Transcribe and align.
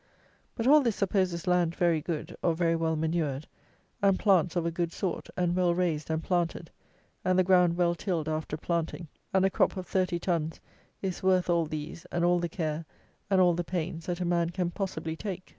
But 0.55 0.65
all 0.65 0.81
this 0.81 0.95
supposes 0.95 1.45
land 1.45 1.75
very 1.75 2.01
good, 2.01 2.35
or, 2.41 2.55
very 2.55 2.75
well 2.75 2.95
manured, 2.95 3.47
and 4.01 4.17
plants 4.17 4.55
of 4.55 4.65
a 4.65 4.71
good 4.71 4.91
sort, 4.91 5.29
and 5.37 5.55
well 5.55 5.75
raised 5.75 6.09
and 6.09 6.23
planted, 6.23 6.71
and 7.23 7.37
the 7.37 7.43
ground 7.43 7.77
well 7.77 7.93
tilled 7.93 8.27
after 8.27 8.57
planting; 8.57 9.09
and 9.31 9.45
a 9.45 9.51
crop 9.51 9.77
of 9.77 9.85
30 9.85 10.17
tons 10.17 10.59
is 11.03 11.21
worth 11.21 11.51
all 11.51 11.67
these 11.67 12.05
and 12.11 12.25
all 12.25 12.39
the 12.39 12.49
care 12.49 12.83
and 13.29 13.39
all 13.39 13.53
the 13.53 13.63
pains 13.63 14.07
that 14.07 14.19
a 14.19 14.25
man 14.25 14.49
can 14.49 14.71
possibly 14.71 15.15
take. 15.15 15.49